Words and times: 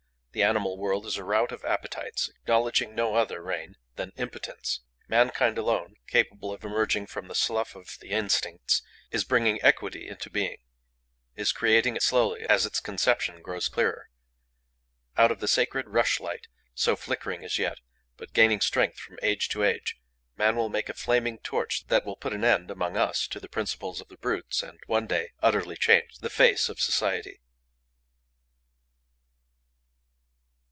The 0.33 0.43
animal 0.43 0.77
world 0.77 1.05
is 1.05 1.17
a 1.17 1.25
rout 1.25 1.51
of 1.51 1.65
appetites, 1.65 2.29
acknowledging 2.29 2.95
no 2.95 3.15
other 3.15 3.41
rein 3.43 3.75
than 3.97 4.13
impotence. 4.15 4.79
Mankind, 5.09 5.57
alone 5.57 5.95
capable 6.07 6.53
of 6.53 6.63
emerging 6.63 7.07
from 7.07 7.27
the 7.27 7.35
slough 7.35 7.75
of 7.75 7.97
the 7.99 8.11
instincts, 8.11 8.81
is 9.11 9.25
bringing 9.25 9.61
equity 9.61 10.07
into 10.07 10.29
being, 10.29 10.59
is 11.35 11.51
creating 11.51 11.97
it 11.97 12.01
slowly 12.01 12.43
as 12.47 12.65
its 12.65 12.79
conception 12.79 13.41
grows 13.41 13.67
clearer. 13.67 14.07
Out 15.17 15.31
of 15.33 15.41
the 15.41 15.49
sacred 15.49 15.89
rushlight, 15.89 16.47
so 16.73 16.95
flickering 16.95 17.43
as 17.43 17.57
yet, 17.59 17.79
but 18.15 18.31
gaining 18.31 18.61
strength 18.61 18.99
from 18.99 19.19
age 19.21 19.49
to 19.49 19.63
age, 19.63 19.97
man 20.37 20.55
will 20.55 20.69
make 20.69 20.87
a 20.87 20.93
flaming 20.93 21.39
torch 21.39 21.85
that 21.87 22.05
will 22.05 22.15
put 22.15 22.31
an 22.31 22.45
end, 22.45 22.71
among 22.71 22.95
us, 22.95 23.27
to 23.27 23.39
the 23.41 23.49
principles 23.49 23.99
of 23.99 24.07
the 24.07 24.15
brutes 24.15 24.63
and, 24.63 24.79
one 24.87 25.07
day, 25.07 25.33
utterly 25.41 25.75
change 25.75 26.19
the 26.19 26.29
face 26.29 26.69
of 26.69 26.79
society. 26.79 27.41